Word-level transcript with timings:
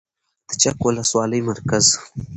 د 0.47 0.51
چک 0.61 0.77
ولسوالۍ 0.85 1.39
مرکز 1.49 1.85